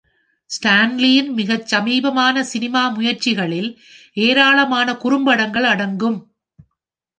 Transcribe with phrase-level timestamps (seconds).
[0.49, 3.69] ஸ்டான்லியின் மிகச் சமீபத்திய சினிமா முயற்சிகளில்
[4.13, 6.19] ஏராளமான குறும்படங்கள் அடங்கும்.